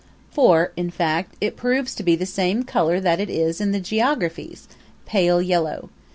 For, 0.31 0.71
in 0.75 0.89
fact, 0.89 1.35
it 1.39 1.55
proves 1.55 1.93
to 1.93 2.01
be 2.01 2.15
the 2.15 2.25
same 2.25 2.63
color 2.63 2.99
that 2.99 3.19
it 3.19 3.29
is 3.29 3.61
in 3.61 3.71
the 3.71 3.79
geographies 3.79 4.67
pale 5.05 5.39
yellow. 5.43 5.89